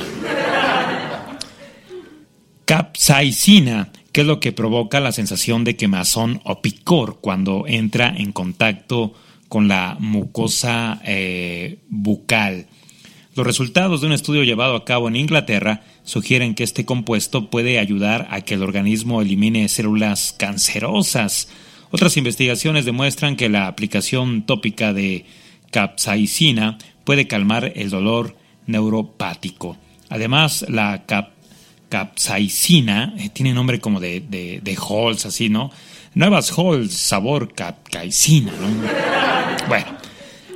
capsaicina, 2.66 3.92
que 4.12 4.22
es 4.22 4.28
lo 4.28 4.40
que 4.40 4.52
provoca 4.52 5.00
la 5.00 5.12
sensación 5.12 5.64
de 5.64 5.76
quemazón 5.76 6.42
o 6.44 6.62
picor 6.62 7.20
cuando 7.22 7.66
entra 7.68 8.14
en 8.16 8.32
contacto 8.32 9.14
con 9.48 9.68
la 9.68 9.98
mucosa 10.00 11.00
eh, 11.06 11.80
bucal. 11.90 12.68
Los 13.36 13.48
resultados 13.48 14.02
de 14.02 14.08
un 14.08 14.14
estudio 14.14 14.44
llevado 14.44 14.76
a 14.76 14.86
cabo 14.86 15.08
en 15.08 15.16
Inglaterra 15.16 15.82
sugieren 16.04 16.54
que 16.54 16.64
este 16.64 16.86
compuesto 16.86 17.50
puede 17.50 17.80
ayudar 17.80 18.28
a 18.30 18.42
que 18.42 18.54
el 18.54 18.62
organismo 18.62 19.22
elimine 19.22 19.68
células 19.70 20.36
cancerosas. 20.38 21.48
Otras 21.90 22.16
investigaciones 22.18 22.86
demuestran 22.86 23.36
que 23.36 23.50
la 23.50 23.66
aplicación 23.68 24.44
tópica 24.44 24.94
de 24.94 25.26
capsaicina 25.72 26.78
puede 27.06 27.26
calmar 27.26 27.74
el 27.76 27.90
dolor 27.90 28.36
neuropático. 28.68 29.78
Además, 30.10 30.64
la 30.70 31.04
capsaicina 31.90 33.16
eh, 33.18 33.30
tiene 33.30 33.54
nombre 33.54 33.80
como 33.80 34.00
de, 34.00 34.20
de, 34.22 34.60
de 34.62 34.78
Halls, 34.78 35.26
así, 35.26 35.50
¿no? 35.50 35.72
Nuevas 36.14 36.54
Halls, 36.56 36.94
sabor 36.94 37.52
capsaicina, 37.56 38.52
¿no? 38.52 39.68
Bueno, 39.68 39.88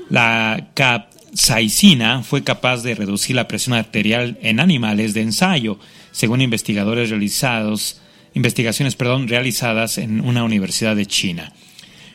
la 0.09 0.69
cap 0.75 1.06
saicina 1.37 2.23
fue 2.23 2.43
capaz 2.43 2.81
de 2.81 2.95
reducir 2.95 3.35
la 3.35 3.47
presión 3.47 3.75
arterial 3.75 4.39
en 4.41 4.59
animales 4.59 5.13
de 5.13 5.21
ensayo, 5.21 5.79
según 6.11 6.41
investigadores 6.41 7.11
realizados, 7.11 8.01
investigaciones 8.33 8.95
perdón, 8.95 9.27
realizadas 9.27 9.99
en 9.99 10.21
una 10.21 10.43
universidad 10.43 10.95
de 10.95 11.05
China. 11.05 11.53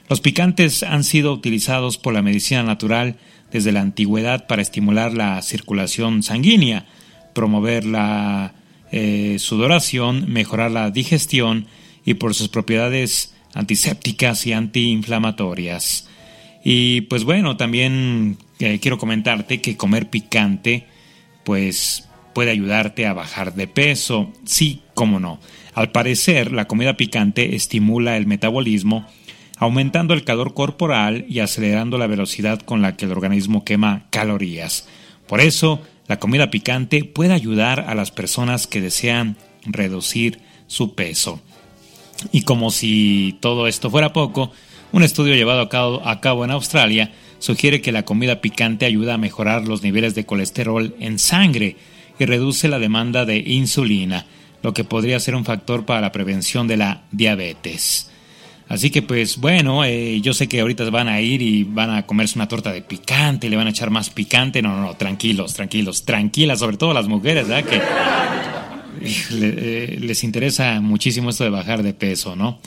Los 0.08 0.20
picantes 0.20 0.82
han 0.82 1.04
sido 1.04 1.32
utilizados 1.32 1.98
por 1.98 2.12
la 2.12 2.22
medicina 2.22 2.64
natural 2.64 3.16
desde 3.52 3.70
la 3.70 3.80
antigüedad 3.80 4.46
para 4.46 4.62
estimular 4.62 5.14
la 5.14 5.40
circulación 5.42 6.22
sanguínea, 6.22 6.86
promover 7.32 7.84
la 7.84 8.54
eh, 8.90 9.36
sudoración, 9.38 10.32
mejorar 10.32 10.72
la 10.72 10.90
digestión 10.90 11.66
y 12.04 12.14
por 12.14 12.34
sus 12.34 12.48
propiedades 12.48 13.34
antisépticas 13.54 14.46
y 14.46 14.52
antiinflamatorias. 14.52 16.08
Y 16.64 17.02
pues 17.02 17.24
bueno, 17.24 17.56
también 17.56 18.38
quiero 18.58 18.98
comentarte 18.98 19.60
que 19.60 19.76
comer 19.76 20.10
picante 20.10 20.86
pues 21.44 22.08
puede 22.32 22.50
ayudarte 22.50 23.06
a 23.06 23.12
bajar 23.12 23.54
de 23.54 23.66
peso. 23.66 24.32
Sí, 24.44 24.82
cómo 24.94 25.20
no. 25.20 25.38
Al 25.74 25.90
parecer, 25.90 26.52
la 26.52 26.66
comida 26.66 26.96
picante 26.96 27.54
estimula 27.54 28.16
el 28.16 28.26
metabolismo, 28.26 29.06
aumentando 29.58 30.14
el 30.14 30.24
calor 30.24 30.54
corporal 30.54 31.24
y 31.28 31.40
acelerando 31.40 31.98
la 31.98 32.06
velocidad 32.06 32.60
con 32.60 32.82
la 32.82 32.96
que 32.96 33.06
el 33.06 33.12
organismo 33.12 33.64
quema 33.64 34.06
calorías. 34.10 34.88
Por 35.26 35.40
eso, 35.40 35.80
la 36.08 36.18
comida 36.18 36.50
picante 36.50 37.04
puede 37.04 37.32
ayudar 37.32 37.80
a 37.80 37.94
las 37.94 38.10
personas 38.10 38.66
que 38.66 38.80
desean 38.80 39.36
reducir 39.64 40.40
su 40.66 40.94
peso. 40.94 41.40
Y 42.32 42.42
como 42.42 42.70
si 42.70 43.38
todo 43.40 43.66
esto 43.66 43.90
fuera 43.90 44.12
poco, 44.12 44.52
un 44.92 45.02
estudio 45.02 45.34
llevado 45.34 45.60
a 46.04 46.20
cabo, 46.20 46.44
en 46.44 46.50
Australia 46.50 47.12
sugiere 47.42 47.80
que 47.80 47.90
la 47.90 48.04
comida 48.04 48.40
picante 48.40 48.86
ayuda 48.86 49.14
a 49.14 49.18
mejorar 49.18 49.66
los 49.66 49.82
niveles 49.82 50.14
de 50.14 50.24
colesterol 50.24 50.94
en 51.00 51.18
sangre 51.18 51.76
y 52.20 52.24
reduce 52.24 52.68
la 52.68 52.78
demanda 52.78 53.24
de 53.24 53.38
insulina, 53.38 54.26
lo 54.62 54.72
que 54.72 54.84
podría 54.84 55.18
ser 55.18 55.34
un 55.34 55.44
factor 55.44 55.84
para 55.84 56.00
la 56.00 56.12
prevención 56.12 56.68
de 56.68 56.76
la 56.76 57.02
diabetes. 57.10 58.08
Así 58.68 58.90
que 58.90 59.02
pues 59.02 59.38
bueno, 59.38 59.84
eh, 59.84 60.20
yo 60.20 60.34
sé 60.34 60.46
que 60.46 60.60
ahorita 60.60 60.88
van 60.90 61.08
a 61.08 61.20
ir 61.20 61.42
y 61.42 61.64
van 61.64 61.90
a 61.90 62.06
comerse 62.06 62.38
una 62.38 62.46
torta 62.46 62.72
de 62.72 62.80
picante, 62.80 63.50
le 63.50 63.56
van 63.56 63.66
a 63.66 63.70
echar 63.70 63.90
más 63.90 64.08
picante. 64.08 64.62
No, 64.62 64.76
no, 64.76 64.82
no, 64.82 64.94
tranquilos, 64.94 65.52
tranquilos, 65.52 66.04
tranquilas, 66.04 66.60
sobre 66.60 66.76
todo 66.76 66.94
las 66.94 67.08
mujeres, 67.08 67.48
¿verdad? 67.48 67.68
Que 67.68 67.80
eh, 69.32 69.98
les 70.00 70.22
interesa 70.22 70.80
muchísimo 70.80 71.30
esto 71.30 71.42
de 71.42 71.50
bajar 71.50 71.82
de 71.82 71.92
peso, 71.92 72.36
¿no? 72.36 72.60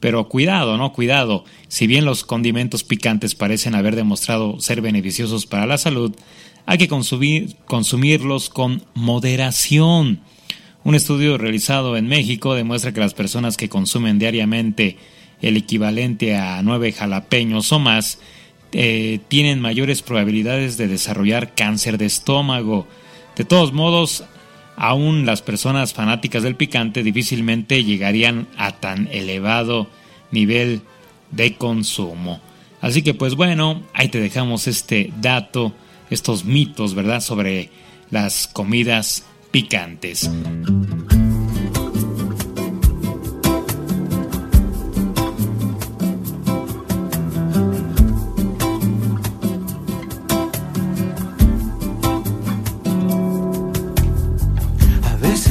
Pero 0.00 0.28
cuidado, 0.28 0.76
¿no? 0.76 0.92
Cuidado. 0.92 1.44
Si 1.68 1.86
bien 1.86 2.04
los 2.04 2.24
condimentos 2.24 2.84
picantes 2.84 3.34
parecen 3.34 3.74
haber 3.74 3.96
demostrado 3.96 4.60
ser 4.60 4.80
beneficiosos 4.80 5.46
para 5.46 5.66
la 5.66 5.78
salud, 5.78 6.14
hay 6.66 6.78
que 6.78 6.88
consumir, 6.88 7.56
consumirlos 7.66 8.48
con 8.48 8.84
moderación. 8.94 10.20
Un 10.84 10.94
estudio 10.94 11.38
realizado 11.38 11.96
en 11.96 12.08
México 12.08 12.54
demuestra 12.54 12.92
que 12.92 13.00
las 13.00 13.14
personas 13.14 13.56
que 13.56 13.68
consumen 13.68 14.18
diariamente 14.18 14.98
el 15.40 15.56
equivalente 15.56 16.36
a 16.36 16.62
nueve 16.62 16.92
jalapeños 16.92 17.72
o 17.72 17.78
más 17.78 18.18
eh, 18.72 19.20
tienen 19.28 19.60
mayores 19.60 20.02
probabilidades 20.02 20.76
de 20.76 20.88
desarrollar 20.88 21.54
cáncer 21.54 21.96
de 21.96 22.06
estómago. 22.06 22.86
De 23.36 23.44
todos 23.44 23.72
modos, 23.72 24.24
aún 24.76 25.26
las 25.26 25.42
personas 25.42 25.92
fanáticas 25.92 26.42
del 26.42 26.56
picante 26.56 27.02
difícilmente 27.02 27.84
llegarían 27.84 28.46
a 28.56 28.72
tan 28.72 29.08
elevado 29.08 29.88
nivel 30.30 30.82
de 31.30 31.54
consumo. 31.54 32.40
Así 32.80 33.02
que 33.02 33.14
pues 33.14 33.34
bueno, 33.34 33.82
ahí 33.92 34.08
te 34.08 34.20
dejamos 34.20 34.66
este 34.66 35.12
dato, 35.20 35.72
estos 36.10 36.44
mitos, 36.44 36.94
¿verdad?, 36.94 37.20
sobre 37.20 37.70
las 38.10 38.46
comidas 38.46 39.24
picantes. 39.50 40.30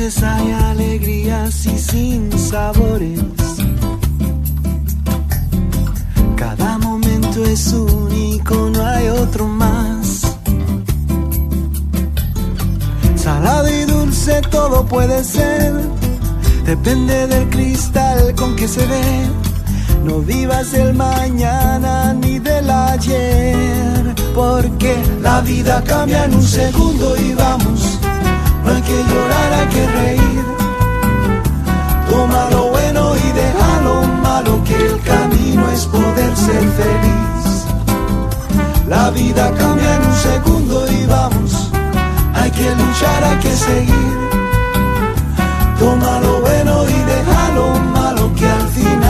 Hay 0.04 0.52
alegrías 0.52 1.66
y 1.66 1.80
sin 1.80 2.38
sabores. 2.38 3.22
Cada 6.36 6.78
momento 6.78 7.46
es 7.46 7.72
único, 7.72 8.70
no 8.70 8.86
hay 8.86 9.08
otro 9.08 9.48
más. 9.48 10.36
Salado 13.16 13.70
y 13.70 13.86
dulce 13.86 14.42
todo 14.52 14.86
puede 14.86 15.24
ser, 15.24 15.74
depende 16.66 17.28
del 17.28 17.50
cristal 17.50 18.36
con 18.36 18.58
que 18.58 18.68
se 18.68 18.86
ve. 18.86 19.30
No 20.04 20.20
vivas 20.20 20.74
el 20.74 20.94
mañana 20.96 22.14
ni 22.14 22.40
del 22.40 22.70
ayer, 22.70 24.14
porque 24.36 24.98
la 25.22 25.40
vida 25.40 25.82
cambia 25.86 26.26
en 26.26 26.36
un 26.36 26.44
segundo 26.44 27.16
y 27.16 27.34
vamos 27.36 27.93
que 28.94 29.04
llorar, 29.12 29.54
hay 29.60 29.68
que 29.76 29.84
reír. 30.00 30.46
Toma 32.10 32.50
lo 32.52 32.64
bueno 32.76 33.16
y 33.16 33.28
deja 33.42 33.70
lo 33.88 33.96
malo, 34.28 34.64
que 34.68 34.76
el 34.76 35.02
camino 35.02 35.64
es 35.72 35.86
poder 35.86 36.32
ser 36.38 36.64
feliz. 36.80 37.46
La 38.88 39.10
vida 39.10 39.52
cambia 39.58 39.96
en 39.96 40.02
un 40.12 40.18
segundo 40.30 40.76
y 40.92 41.06
vamos, 41.08 41.72
hay 42.36 42.52
que 42.52 42.70
luchar, 42.82 43.20
hay 43.30 43.38
que 43.46 43.56
seguir. 43.68 44.18
Toma 45.80 46.20
lo 46.20 46.42
bueno 46.42 46.74
y 46.96 47.00
deja 47.14 47.42
lo 47.58 47.68
malo, 47.98 48.24
que 48.36 48.48
al 48.48 48.68
final 48.78 49.03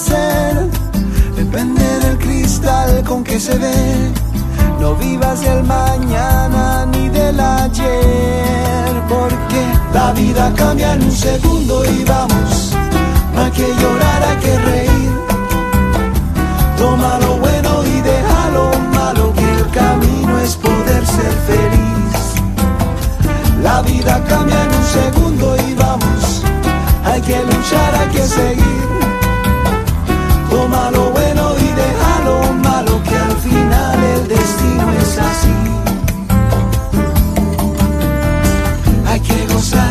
ser, 0.00 0.66
depende 1.36 1.84
del 2.00 2.18
cristal 2.18 3.04
con 3.04 3.22
que 3.22 3.38
se 3.38 3.56
ve. 3.58 4.10
No 4.80 4.94
vivas 4.94 5.40
del 5.42 5.62
mañana 5.64 6.86
ni 6.86 7.08
del 7.10 7.38
ayer, 7.38 8.92
porque 9.08 9.62
la 9.92 10.12
vida 10.12 10.52
cambia 10.56 10.94
en 10.94 11.02
un 11.02 11.12
segundo 11.12 11.84
y 11.84 12.04
vamos. 12.04 12.72
Hay 13.36 13.50
que 13.50 13.68
llorar, 13.80 14.22
hay 14.28 14.36
que 14.44 14.58
reír. 14.70 15.12
Toma 16.78 17.18
lo 17.20 17.36
bueno 17.36 17.84
y 17.84 18.00
deja 18.00 18.50
lo 18.56 18.66
malo, 18.96 19.32
que 19.34 19.48
el 19.58 19.70
camino 19.70 20.40
es 20.40 20.56
poder 20.56 21.06
ser 21.06 21.34
feliz. 21.50 22.20
La 23.62 23.82
vida 23.82 24.22
cambia 24.28 24.64
en 24.64 24.70
un 24.80 24.86
segundo 24.98 25.56
y 25.68 25.74
vamos. 25.74 26.42
Hay 27.04 27.20
que 27.20 27.38
luchar, 27.44 27.94
hay 28.00 28.08
que 28.08 28.26
seguir. 28.26 28.99
Lo 30.88 31.10
bueno 31.10 31.54
y 31.56 31.68
deja 31.82 32.12
lo 32.24 32.52
malo, 32.54 33.00
que 33.04 33.16
al 33.16 33.36
final 33.46 33.96
el 34.14 34.28
destino 34.28 34.84
es 35.00 35.18
así. 35.18 35.54
Hay 39.06 39.20
que 39.20 39.46
gozar, 39.52 39.89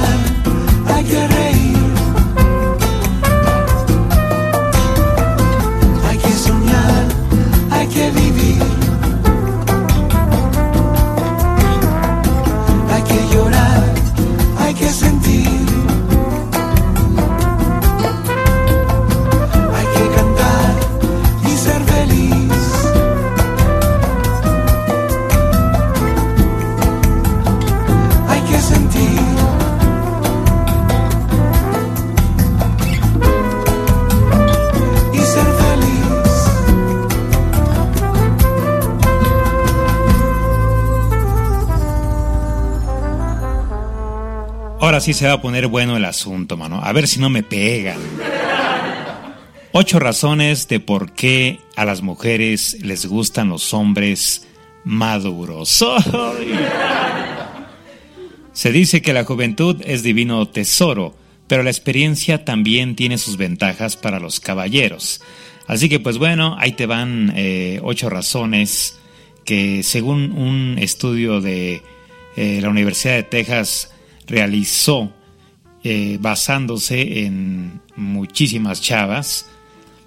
Ahora 45.00 45.06
sí 45.06 45.14
se 45.14 45.28
va 45.28 45.34
a 45.36 45.42
poner 45.42 45.68
bueno 45.68 45.96
el 45.96 46.04
asunto, 46.04 46.58
mano. 46.58 46.82
A 46.84 46.92
ver 46.92 47.08
si 47.08 47.22
no 47.22 47.30
me 47.30 47.42
pegan. 47.42 48.02
Ocho 49.72 49.98
razones 49.98 50.68
de 50.68 50.82
por 50.82 51.14
qué 51.14 51.62
a 51.78 51.86
las 51.86 52.02
mujeres 52.02 52.76
les 52.82 53.06
gustan 53.06 53.48
los 53.48 53.74
hombres 53.74 54.46
maduros. 54.84 55.86
Se 58.52 58.74
dice 58.74 59.02
que 59.02 59.14
la 59.14 59.24
juventud 59.24 59.82
es 59.86 60.04
divino 60.04 60.46
tesoro, 60.50 61.16
pero 61.48 61.64
la 61.64 61.70
experiencia 61.70 62.44
también 62.44 62.98
tiene 62.98 63.18
sus 63.18 63.38
ventajas 63.38 63.96
para 63.96 64.20
los 64.20 64.42
caballeros. 64.42 65.22
Así 65.66 65.88
que 65.88 66.02
pues 66.02 66.18
bueno, 66.18 66.58
ahí 66.60 66.74
te 66.74 66.88
van 66.88 67.32
eh, 67.38 67.80
ocho 67.84 68.10
razones 68.10 69.00
que 69.46 69.82
según 69.82 70.34
un 70.34 70.78
estudio 70.78 71.40
de 71.40 71.84
eh, 72.36 72.60
la 72.62 72.68
Universidad 72.68 73.14
de 73.14 73.24
Texas 73.24 73.94
realizó 74.30 75.12
eh, 75.84 76.18
basándose 76.22 77.26
en 77.26 77.82
muchísimas 77.96 78.82
chavas, 78.82 79.50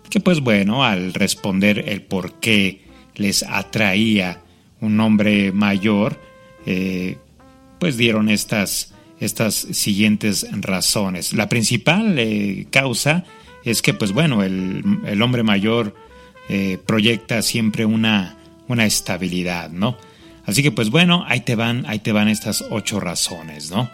que 0.08 0.20
pues 0.20 0.40
bueno, 0.40 0.84
al 0.84 1.14
responder 1.14 1.84
el 1.88 2.02
por 2.02 2.34
qué 2.34 2.84
les 3.14 3.42
atraía 3.42 4.42
un 4.80 5.00
hombre 5.00 5.52
mayor, 5.52 6.20
eh, 6.66 7.18
pues 7.78 7.96
dieron 7.96 8.28
estas, 8.28 8.94
estas 9.18 9.54
siguientes 9.54 10.46
razones. 10.52 11.32
La 11.32 11.48
principal 11.48 12.18
eh, 12.18 12.66
causa 12.70 13.24
es 13.64 13.82
que 13.82 13.94
pues 13.94 14.12
bueno, 14.12 14.42
el, 14.42 14.82
el 15.06 15.22
hombre 15.22 15.42
mayor 15.42 15.94
proyecta 16.84 17.40
siempre 17.40 17.86
una, 17.86 18.36
una 18.68 18.84
estabilidad, 18.84 19.70
¿no? 19.70 19.96
Así 20.44 20.62
que 20.62 20.70
pues 20.70 20.90
bueno, 20.90 21.24
ahí 21.26 21.40
te 21.40 21.54
van, 21.54 21.84
ahí 21.86 22.00
te 22.00 22.12
van 22.12 22.28
estas 22.28 22.62
ocho 22.68 23.00
razones, 23.00 23.70
¿no? 23.70 23.88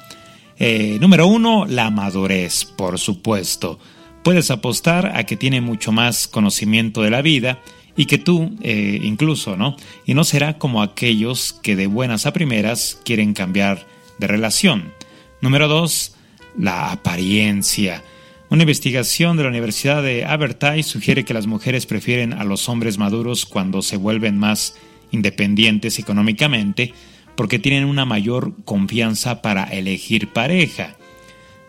Eh, 0.58 0.98
número 1.00 1.26
uno, 1.26 1.66
la 1.66 1.90
madurez, 1.90 2.64
por 2.64 2.98
supuesto. 2.98 3.78
Puedes 4.22 4.50
apostar 4.50 5.16
a 5.16 5.24
que 5.24 5.36
tiene 5.36 5.60
mucho 5.60 5.92
más 5.92 6.26
conocimiento 6.26 7.02
de 7.02 7.10
la 7.10 7.22
vida 7.22 7.60
y 7.96 8.06
que 8.06 8.18
tú 8.18 8.56
eh, 8.62 9.00
incluso, 9.02 9.56
¿no? 9.56 9.76
Y 10.04 10.14
no 10.14 10.24
será 10.24 10.58
como 10.58 10.82
aquellos 10.82 11.52
que 11.52 11.76
de 11.76 11.86
buenas 11.86 12.26
a 12.26 12.32
primeras 12.32 13.00
quieren 13.04 13.34
cambiar 13.34 13.86
de 14.18 14.26
relación. 14.26 14.92
Número 15.40 15.68
dos, 15.68 16.14
la 16.56 16.90
apariencia. 16.90 18.02
Una 18.50 18.62
investigación 18.62 19.36
de 19.36 19.44
la 19.44 19.50
Universidad 19.50 20.02
de 20.02 20.24
Aberdeen 20.24 20.82
sugiere 20.82 21.24
que 21.24 21.34
las 21.34 21.46
mujeres 21.46 21.86
prefieren 21.86 22.32
a 22.32 22.44
los 22.44 22.68
hombres 22.68 22.98
maduros 22.98 23.46
cuando 23.46 23.82
se 23.82 23.96
vuelven 23.96 24.38
más 24.38 24.74
independientes 25.10 25.98
económicamente 25.98 26.94
porque 27.38 27.60
tienen 27.60 27.84
una 27.84 28.04
mayor 28.04 28.52
confianza 28.64 29.42
para 29.42 29.62
elegir 29.62 30.32
pareja. 30.32 30.96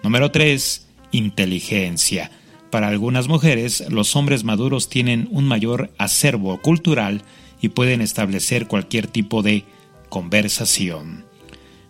Número 0.02 0.32
3. 0.32 0.88
Inteligencia. 1.12 2.32
Para 2.72 2.88
algunas 2.88 3.28
mujeres, 3.28 3.84
los 3.88 4.16
hombres 4.16 4.44
maduros 4.44 4.90
tienen 4.90 5.28
un 5.30 5.46
mayor 5.46 5.94
acervo 6.00 6.60
cultural 6.60 7.22
y 7.62 7.70
pueden 7.70 8.02
establecer 8.02 8.66
cualquier 8.66 9.06
tipo 9.06 9.44
de 9.44 9.64
conversación. 10.10 11.26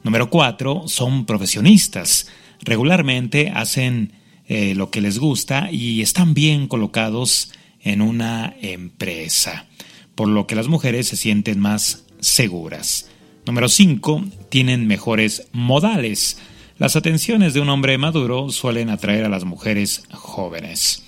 Número 0.03 0.29
4. 0.29 0.89
Son 0.89 1.25
profesionistas. 1.25 2.27
Regularmente 2.59 3.49
hacen 3.55 4.11
eh, 4.49 4.75
lo 4.75 4.89
que 4.89 4.99
les 4.99 5.19
gusta 5.19 5.71
y 5.71 6.01
están 6.01 6.33
bien 6.33 6.67
colocados 6.67 7.53
en 7.79 8.01
una 8.01 8.53
empresa, 8.61 9.67
por 10.15 10.27
lo 10.27 10.47
que 10.47 10.55
las 10.55 10.67
mujeres 10.67 11.07
se 11.07 11.15
sienten 11.15 11.61
más 11.61 12.03
seguras. 12.19 13.08
Número 13.45 13.69
5. 13.69 14.23
Tienen 14.49 14.87
mejores 14.87 15.47
modales. 15.51 16.37
Las 16.77 16.95
atenciones 16.95 17.53
de 17.53 17.59
un 17.59 17.69
hombre 17.69 17.97
maduro 17.97 18.49
suelen 18.49 18.89
atraer 18.89 19.25
a 19.25 19.29
las 19.29 19.43
mujeres 19.43 20.03
jóvenes. 20.11 21.03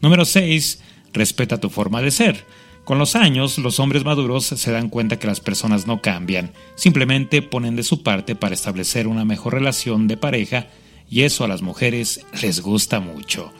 Número 0.00 0.24
6. 0.24 0.80
Respeta 1.12 1.60
tu 1.60 1.70
forma 1.70 2.02
de 2.02 2.10
ser. 2.10 2.44
Con 2.84 2.98
los 2.98 3.14
años, 3.14 3.58
los 3.58 3.78
hombres 3.78 4.04
maduros 4.04 4.44
se 4.44 4.72
dan 4.72 4.88
cuenta 4.88 5.18
que 5.18 5.28
las 5.28 5.38
personas 5.38 5.86
no 5.86 6.02
cambian, 6.02 6.52
simplemente 6.74 7.40
ponen 7.40 7.76
de 7.76 7.84
su 7.84 8.02
parte 8.02 8.34
para 8.34 8.54
establecer 8.54 9.06
una 9.06 9.24
mejor 9.24 9.54
relación 9.54 10.08
de 10.08 10.16
pareja 10.16 10.66
y 11.08 11.22
eso 11.22 11.44
a 11.44 11.48
las 11.48 11.62
mujeres 11.62 12.26
les 12.42 12.60
gusta 12.60 12.98
mucho. 12.98 13.52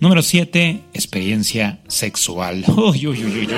Número 0.00 0.22
7. 0.22 0.80
Experiencia 0.92 1.80
sexual. 1.86 2.64
Uy, 2.76 3.06
uy, 3.06 3.24
uy. 3.24 3.48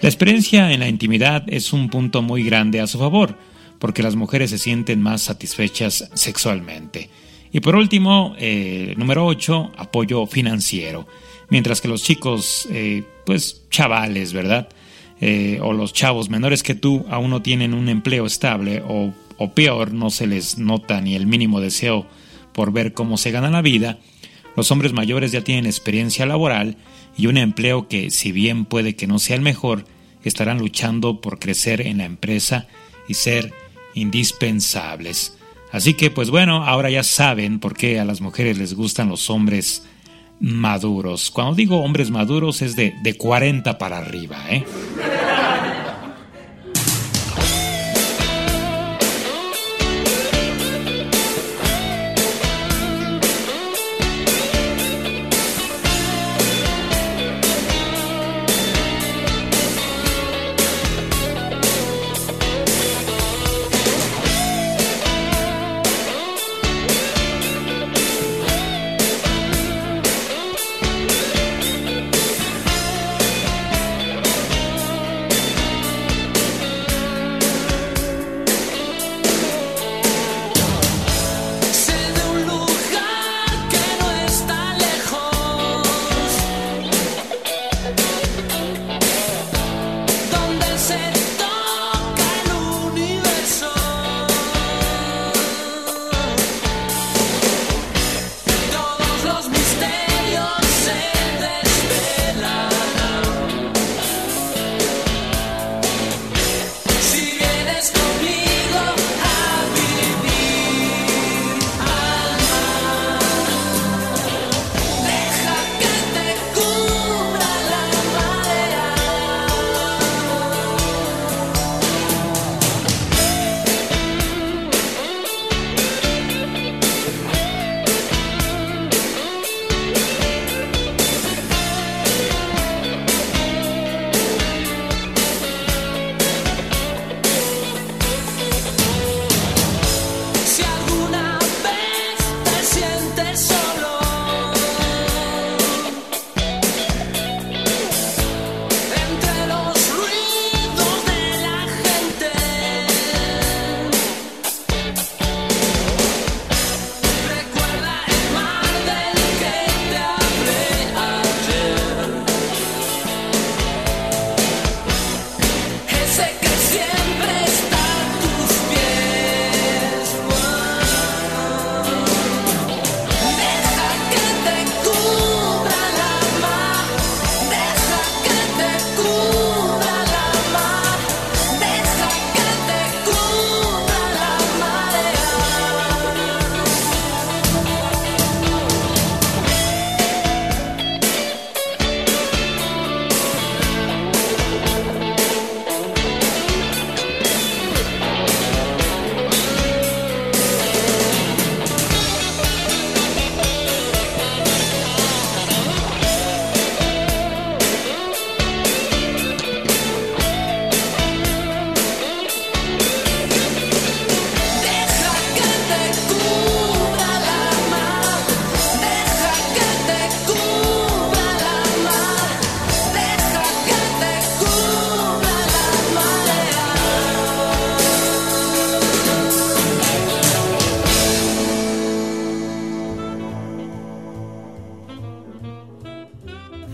La 0.00 0.08
experiencia 0.08 0.70
en 0.72 0.78
la 0.78 0.88
intimidad 0.88 1.42
es 1.48 1.72
un 1.72 1.90
punto 1.90 2.22
muy 2.22 2.44
grande 2.44 2.80
a 2.80 2.86
su 2.86 2.98
favor, 2.98 3.36
porque 3.80 4.04
las 4.04 4.14
mujeres 4.14 4.50
se 4.50 4.58
sienten 4.58 5.02
más 5.02 5.22
satisfechas 5.22 6.08
sexualmente. 6.14 7.10
Y 7.52 7.58
por 7.58 7.74
último, 7.74 8.36
eh, 8.38 8.94
número 8.96 9.26
8, 9.26 9.72
apoyo 9.76 10.26
financiero. 10.26 11.08
Mientras 11.50 11.80
que 11.80 11.88
los 11.88 12.04
chicos, 12.04 12.68
eh, 12.70 13.02
pues 13.26 13.62
chavales, 13.70 14.32
¿verdad? 14.32 14.68
Eh, 15.20 15.58
o 15.62 15.72
los 15.72 15.92
chavos 15.92 16.30
menores 16.30 16.62
que 16.62 16.76
tú 16.76 17.04
aún 17.10 17.30
no 17.30 17.42
tienen 17.42 17.74
un 17.74 17.88
empleo 17.88 18.24
estable 18.24 18.80
o, 18.86 19.12
o 19.36 19.52
peor, 19.52 19.92
no 19.92 20.10
se 20.10 20.28
les 20.28 20.58
nota 20.58 21.00
ni 21.00 21.16
el 21.16 21.26
mínimo 21.26 21.60
deseo 21.60 22.06
por 22.52 22.72
ver 22.72 22.92
cómo 22.92 23.16
se 23.16 23.32
gana 23.32 23.50
la 23.50 23.62
vida, 23.62 23.98
Los 24.58 24.72
hombres 24.72 24.92
mayores 24.92 25.30
ya 25.30 25.44
tienen 25.44 25.66
experiencia 25.66 26.26
laboral 26.26 26.76
y 27.16 27.28
un 27.28 27.36
empleo 27.36 27.86
que, 27.86 28.10
si 28.10 28.32
bien 28.32 28.64
puede 28.64 28.96
que 28.96 29.06
no 29.06 29.20
sea 29.20 29.36
el 29.36 29.40
mejor, 29.40 29.84
estarán 30.24 30.58
luchando 30.58 31.20
por 31.20 31.38
crecer 31.38 31.80
en 31.80 31.98
la 31.98 32.06
empresa 32.06 32.66
y 33.06 33.14
ser 33.14 33.52
indispensables. 33.94 35.38
Así 35.70 35.94
que, 35.94 36.10
pues 36.10 36.30
bueno, 36.30 36.64
ahora 36.64 36.90
ya 36.90 37.04
saben 37.04 37.60
por 37.60 37.76
qué 37.76 38.00
a 38.00 38.04
las 38.04 38.20
mujeres 38.20 38.58
les 38.58 38.74
gustan 38.74 39.08
los 39.08 39.30
hombres 39.30 39.84
maduros. 40.40 41.30
Cuando 41.30 41.54
digo 41.54 41.76
hombres 41.76 42.10
maduros 42.10 42.60
es 42.60 42.74
de, 42.74 42.94
de 43.04 43.14
40 43.14 43.78
para 43.78 43.98
arriba, 43.98 44.44
¿eh? 44.50 44.64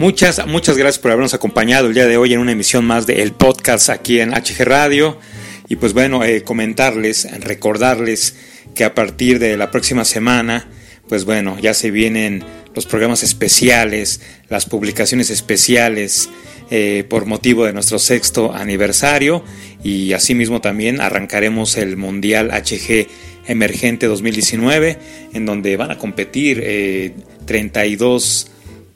Muchas, 0.05 0.47
muchas 0.47 0.77
gracias 0.77 0.99
por 0.99 1.13
habernos 1.13 1.33
acompañado 1.33 1.87
el 1.87 1.95
día 1.95 2.07
de 2.07 2.19
hoy 2.19 2.35
en 2.35 2.39
una 2.39 2.53
emisión 2.53 2.85
más 2.85 3.07
del 3.07 3.33
podcast 3.33 3.89
aquí 3.89 4.21
en 4.21 4.33
HG 4.33 4.63
Radio. 4.67 5.19
Y 5.67 5.77
pues 5.77 5.95
bueno, 5.95 6.23
eh, 6.23 6.43
comentarles, 6.43 7.27
recordarles 7.41 8.37
que 8.75 8.85
a 8.85 8.95
partir 8.95 9.39
de 9.39 9.57
la 9.57 9.71
próxima 9.71 10.05
semana, 10.05 10.69
pues 11.09 11.25
bueno, 11.25 11.57
ya 11.59 11.73
se 11.73 11.91
vienen 11.91 12.45
los 12.75 12.85
programas 12.85 13.23
especiales, 13.23 14.21
las 14.51 14.67
publicaciones 14.67 15.31
especiales 15.31 16.29
eh, 16.71 17.07
por 17.09 17.25
motivo 17.25 17.65
de 17.65 17.73
nuestro 17.73 17.99
sexto 17.99 18.53
aniversario 18.53 19.43
y 19.83 20.13
asimismo 20.13 20.61
también 20.61 21.01
arrancaremos 21.01 21.79
el 21.79 21.97
Mundial 21.97 22.51
HG 22.51 23.09
Emergente 23.47 24.07
2019 24.07 24.99
en 25.33 25.47
donde 25.47 25.79
van 25.79 25.93
a 25.93 25.97
competir 25.97 26.61
eh, 26.63 27.15
32 27.47 28.51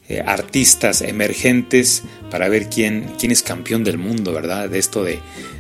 eh, 0.09 0.23
artistas 0.25 1.03
emergentes 1.03 2.03
para 2.31 2.49
ver 2.49 2.69
quién, 2.69 3.07
quién 3.19 3.33
es 3.33 3.43
campeón 3.43 3.85
del 3.85 3.99
mundo, 3.99 4.33
¿verdad? 4.33 4.69
De 4.69 4.79
esto 4.79 5.05
de, 5.05 5.19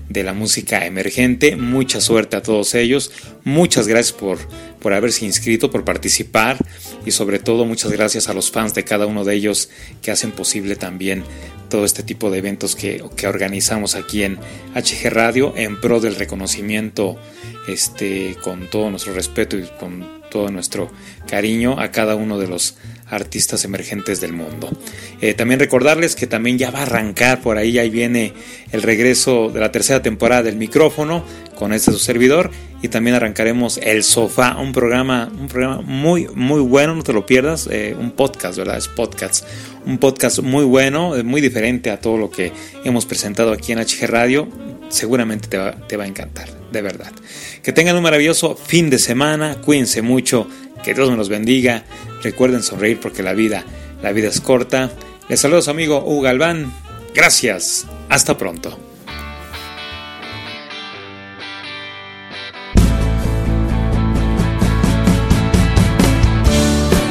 de 0.08 0.22
la 0.22 0.32
música 0.32 0.86
emergente. 0.86 1.56
Mucha 1.56 2.00
suerte 2.00 2.36
a 2.36 2.42
todos 2.42 2.74
ellos. 2.74 3.12
Muchas 3.44 3.86
gracias 3.88 4.16
por, 4.16 4.38
por 4.80 4.92
haberse 4.92 5.24
inscrito, 5.24 5.70
por 5.70 5.84
participar 5.84 6.58
y 7.04 7.10
sobre 7.10 7.38
todo 7.38 7.64
muchas 7.64 7.92
gracias 7.92 8.28
a 8.28 8.34
los 8.34 8.50
fans 8.50 8.74
de 8.74 8.84
cada 8.84 9.06
uno 9.06 9.24
de 9.24 9.34
ellos 9.34 9.68
que 10.02 10.10
hacen 10.10 10.32
posible 10.32 10.76
también 10.76 11.24
todo 11.68 11.84
este 11.84 12.02
tipo 12.02 12.30
de 12.30 12.38
eventos 12.38 12.76
que, 12.76 13.04
que 13.16 13.26
organizamos 13.26 13.94
aquí 13.94 14.22
en 14.22 14.38
HG 14.74 15.10
Radio 15.10 15.54
en 15.56 15.80
pro 15.80 16.00
del 16.00 16.16
reconocimiento 16.16 17.18
este, 17.68 18.36
con 18.42 18.68
todo 18.70 18.90
nuestro 18.90 19.12
respeto 19.12 19.58
y 19.58 19.64
con 19.78 20.17
todo 20.30 20.50
nuestro 20.50 20.90
cariño 21.28 21.78
a 21.78 21.90
cada 21.90 22.14
uno 22.14 22.38
de 22.38 22.48
los 22.48 22.76
artistas 23.10 23.64
emergentes 23.64 24.20
del 24.20 24.32
mundo. 24.32 24.70
Eh, 25.20 25.34
también 25.34 25.60
recordarles 25.60 26.14
que 26.14 26.26
también 26.26 26.58
ya 26.58 26.70
va 26.70 26.80
a 26.80 26.82
arrancar 26.82 27.40
por 27.40 27.56
ahí, 27.56 27.78
ahí 27.78 27.90
viene 27.90 28.34
el 28.72 28.82
regreso 28.82 29.48
de 29.48 29.60
la 29.60 29.72
tercera 29.72 30.02
temporada 30.02 30.42
del 30.42 30.56
micrófono 30.56 31.24
con 31.54 31.72
este 31.72 31.90
su 31.90 31.98
servidor 31.98 32.50
y 32.82 32.88
también 32.88 33.16
arrancaremos 33.16 33.78
El 33.82 34.04
Sofá, 34.04 34.56
un 34.58 34.72
programa, 34.72 35.30
un 35.38 35.48
programa 35.48 35.80
muy, 35.80 36.28
muy 36.34 36.60
bueno, 36.60 36.94
no 36.94 37.02
te 37.02 37.12
lo 37.12 37.26
pierdas, 37.26 37.68
eh, 37.70 37.96
un 37.98 38.12
podcast, 38.12 38.58
¿verdad? 38.58 38.76
Es 38.76 38.88
podcast, 38.88 39.44
un 39.84 39.98
podcast 39.98 40.40
muy 40.40 40.64
bueno, 40.64 41.14
muy 41.24 41.40
diferente 41.40 41.90
a 41.90 42.00
todo 42.00 42.18
lo 42.18 42.30
que 42.30 42.52
hemos 42.84 43.06
presentado 43.06 43.52
aquí 43.52 43.72
en 43.72 43.78
HG 43.78 44.06
Radio, 44.06 44.48
seguramente 44.90 45.48
te 45.48 45.96
va 45.96 46.04
a 46.04 46.06
encantar, 46.06 46.48
de 46.70 46.82
verdad. 46.82 47.12
Que 47.62 47.72
tengan 47.72 47.96
un 47.96 48.02
maravilloso 48.02 48.56
fin 48.56 48.90
de 48.90 48.98
semana, 48.98 49.56
cuídense 49.60 50.02
mucho, 50.02 50.48
Que 50.84 50.94
Dios 50.94 51.10
me 51.10 51.16
los 51.16 51.28
bendiga. 51.28 51.84
Recuerden 52.22 52.62
sonreír 52.62 53.00
porque 53.00 53.22
la 53.22 53.32
vida, 53.32 53.64
la 54.00 54.12
vida 54.12 54.28
es 54.28 54.40
corta. 54.40 54.92
Les 55.28 55.40
saludo 55.40 55.58
a 55.58 55.62
su 55.62 55.70
amigo 55.70 56.04
Hugo 56.06 56.22
Galván. 56.22 56.72
Gracias. 57.14 57.84
Hasta 58.08 58.38
pronto. 58.38 58.78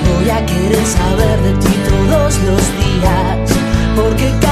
Voy 0.06 0.30
a 0.30 0.46
querer 0.46 0.86
saber 0.86 1.41
de 1.43 1.54
ti 1.60 1.76
todos 1.89 2.39
los 2.39 2.62
días, 2.80 3.52
porque 3.96 4.46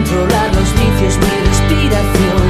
controlar 0.00 0.48
los 0.54 0.68
vicios, 0.74 1.14
mi 1.18 1.34
respiración. 1.48 2.42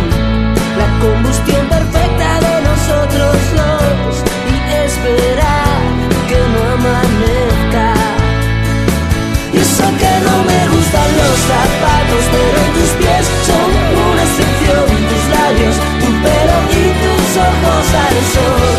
La 0.78 0.88
combustión 1.00 1.66
perfecta 1.68 2.28
de 2.46 2.54
nosotros 2.68 3.36
dos. 3.58 4.14
Y 4.52 4.56
esperar 4.86 5.80
que 6.28 6.38
no 6.52 6.60
amanezca. 6.76 7.88
Y 9.52 9.58
eso 9.58 9.86
que 10.00 10.12
no 10.26 10.36
me 10.50 10.60
gustan 10.74 11.08
los 11.20 11.36
zapatos, 11.50 12.22
pero 12.34 12.60
tus 12.76 12.90
pies 13.00 13.26
son 13.48 13.70
una 14.10 14.22
excepción. 14.28 14.86
Tus 15.10 15.24
labios, 15.34 15.76
tu 16.00 16.08
pelo 16.24 16.56
y 16.78 16.86
tus 17.02 17.30
ojos 17.48 17.86
al 18.04 18.16
sol. 18.34 18.69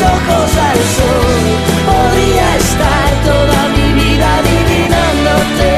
Ojos 0.00 0.50
al 0.68 0.78
sol. 0.96 1.42
Podría 1.86 2.56
estar 2.56 3.10
toda 3.24 3.68
mi 3.68 3.92
vida 4.00 4.26
adivinándote. 4.38 5.70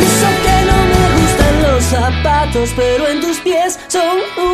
Y 0.00 0.06
que 0.44 0.56
no 0.70 0.78
me 0.92 1.04
gustan 1.20 1.54
los 1.62 1.82
zapatos, 1.84 2.70
pero 2.76 3.08
en 3.08 3.20
tus 3.20 3.38
pies 3.38 3.78
son 3.88 4.18
una 4.36 4.53